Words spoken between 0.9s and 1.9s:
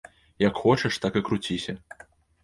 так і круціся.